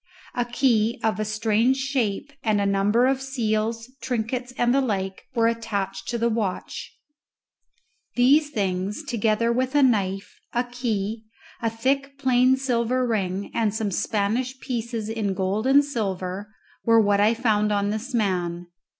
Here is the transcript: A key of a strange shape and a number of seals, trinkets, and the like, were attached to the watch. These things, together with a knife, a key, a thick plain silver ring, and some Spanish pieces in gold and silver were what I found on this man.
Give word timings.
A 0.33 0.45
key 0.45 0.99
of 1.03 1.19
a 1.19 1.23
strange 1.25 1.77
shape 1.77 2.33
and 2.41 2.59
a 2.59 2.65
number 2.65 3.05
of 3.05 3.21
seals, 3.21 3.87
trinkets, 4.01 4.51
and 4.57 4.73
the 4.73 4.81
like, 4.81 5.21
were 5.35 5.47
attached 5.47 6.07
to 6.07 6.17
the 6.17 6.27
watch. 6.27 6.95
These 8.15 8.49
things, 8.49 9.03
together 9.03 9.53
with 9.53 9.75
a 9.75 9.83
knife, 9.83 10.39
a 10.53 10.63
key, 10.63 11.25
a 11.61 11.69
thick 11.69 12.17
plain 12.17 12.57
silver 12.57 13.05
ring, 13.07 13.51
and 13.53 13.75
some 13.75 13.91
Spanish 13.91 14.59
pieces 14.59 15.07
in 15.07 15.35
gold 15.35 15.67
and 15.67 15.85
silver 15.85 16.51
were 16.83 16.99
what 16.99 17.19
I 17.21 17.35
found 17.35 17.71
on 17.71 17.91
this 17.91 18.11
man. 18.11 18.65